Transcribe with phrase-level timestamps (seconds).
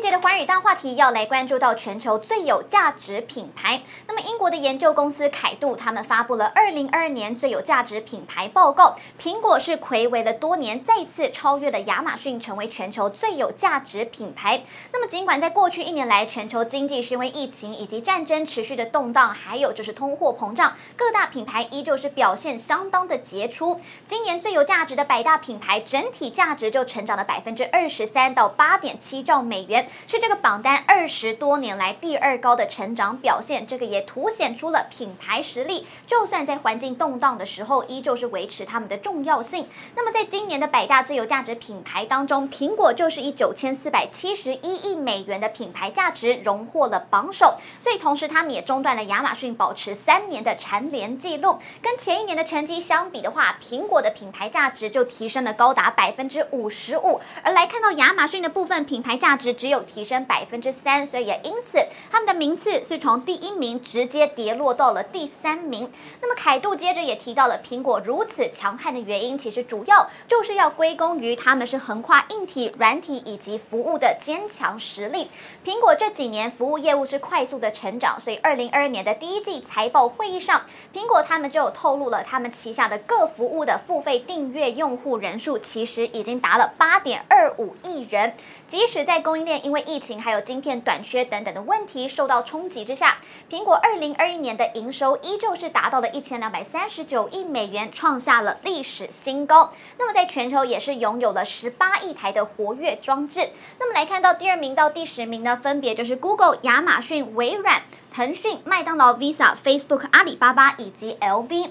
[0.00, 3.82] 这一节的寰宇大话题要来关注到全球最有价值品牌。
[4.08, 14.62] 那么，英国的研究公司凯度他们发布了二零二二年最有价值品牌报告，苹果是睽违了多年，再次超越了亚马逊，成为全球最有价值品牌。
[14.90, 23.78] 那么，尽管在过去一年来，全球经济是因为疫情以及战争持续的动荡，还有就是通货膨胀，各大品牌依旧是表现相当的杰出。
[24.06, 29.86] 今年最有价值的百大品牌整体价值就成长了百分之二十三到八点七兆美元。
[30.06, 39.66] 是这个榜单二十多年来第二高的成长表现，这个也凸显出了品牌实力，就算在环境动荡的时候，依旧是维持他们的重要性。
[39.94, 51.58] 那么，在今年的百大最有价值品牌当中，苹果就是以九千四百七十一亿美元的品牌价值荣获了榜首，所以同时他们也中断了亚马逊保持三年的蝉联记录。
[51.82, 59.80] 跟前一年的成绩相比的话，苹果的品牌价值就提升了高达百分之五十五，而来看到亚马逊的部分，品牌价值只有。
[59.90, 61.78] 提升百分之三，所以也因此
[62.12, 65.90] 他们的名次是从第一名直接跌落到了第三名。
[66.20, 75.28] 那么凯度接着也提到了苹果如此强悍的原因，其实主要就是要归功于他们是横跨硬体、软体以及服务的坚强实力。
[75.64, 80.62] 苹果这几年服务业务是快速的成长，所以二零二二年的第一季财报会议上，
[80.94, 88.34] 苹果他们就透露了他们旗下的各服务的付费订阅用户人数其实已经达了八点二五亿人，
[88.68, 93.18] 即使在供应链因为疫情还有晶片短缺等等的问题受到冲击之下，
[93.50, 99.72] 苹果二零二一年的营收依旧是达到了一千两百三十九亿美元，创下了历史新高。
[99.98, 103.48] 那么在全球也是拥有了十八亿台的活跃装置。
[103.78, 111.70] 那么来看到第二名到第十名呢，分别就是 Google、亚马逊、微软、腾讯、麦当劳、Visa、Facebook、阿里巴巴以及 LV。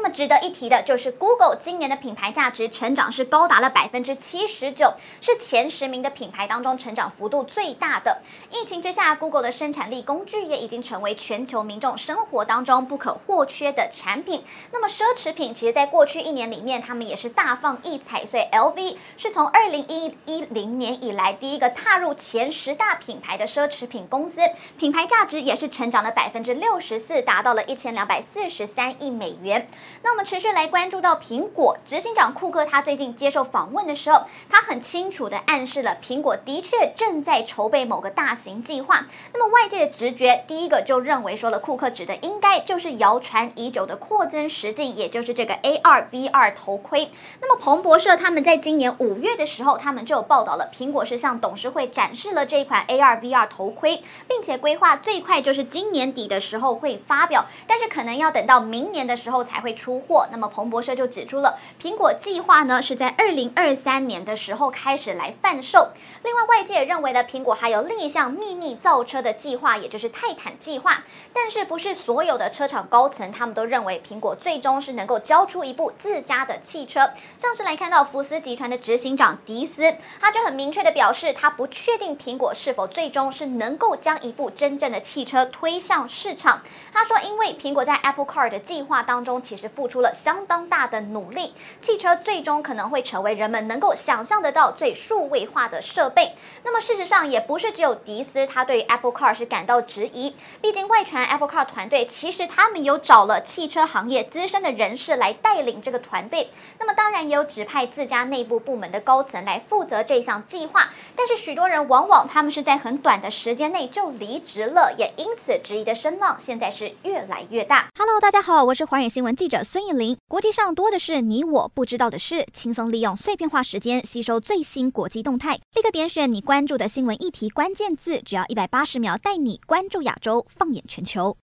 [0.00, 8.18] 那么值得一提的就是，Google 今年的品牌价值成长是高达了百分之七十九，是前十名的品牌当中成长幅度最大的。
[8.52, 14.44] 疫情之下，Google 的生产力工具也已经成为全球民众生活当中不可或缺的产品。
[14.70, 18.24] 那么奢侈品，其实在过去一年里面，他们也是大放异彩。
[18.24, 24.42] 所以 LV 是从二零一一零年以来第一个踏入前十大品牌的奢侈品公司，
[24.78, 29.68] 品牌价值也是成长了百分之六十四，达到了一千两百四十三亿美元。
[30.02, 39.06] 那我们持续来关注到苹果执行长库克，他最近接受访问的时候，他很清楚地暗示了苹果的确正在筹备某个大型计划。
[39.32, 47.10] 那么外界的直觉，第一个就认为说了，库克指的应该就是谣传已久的扩增实境，也就是这个 AR VR 头盔。
[47.40, 59.77] 那么彭博社他们在今年五月的时候，他们就报道了，苹果是向董事会展示了这一款 AR VR 头盔，并且规划最快就是今年底的时候会发表，但是可能要等到明年的时候才会。
[59.78, 65.92] 出货，那么彭博社就指出了，苹果计划呢是在二零二三年的时候开始来贩售。
[66.24, 71.04] 另外，外界也认为呢，苹果还有另一项秘密造车的计划，也就是泰坦计划。
[71.32, 77.12] 但是，不是所有的车厂高层他们都认为苹果最终是能够交出一部自家的汽车。
[77.36, 86.62] 像是来看到福斯集团的执行长迪斯，他就很明确的表示，他不确定苹果是否最终是能够将一部真正的汽车推向市场。
[86.92, 96.34] 他说，因为苹果在 Apple Car 的计划当中，其是付出了相当大的努力，汽车最终可能会成为人们能够想象得到最数位化的设备。
[96.62, 100.34] 那么事实上也不是只有迪斯，他对 Apple Car 是感到质疑。
[100.60, 106.50] 毕竟外传 Apple Car 团队其实他们有找了汽车行业资深的人士来带领这个团队。
[106.78, 110.88] 那么当然也有指派自家内部部门的高层来负责这项计划。
[111.16, 117.88] 但是许多人往往他们是在很短的时间内就离职了，也因此质疑的声浪现在是越来越大。
[117.98, 119.64] Hello，大家好，我是华宇新闻记者。
[119.64, 131.36] 孙艺林，国际上多的是你我不知道的事，轻松利用碎片化时间吸收最新国际动态，立刻点选你关注的新闻议题关键字，只要一百八十秒带你关注亚洲，放眼全球。